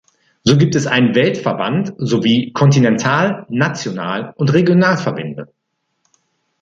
[0.43, 5.53] So gibt es einen Weltverband sowie Kontinental-, National- und Regionalverbände.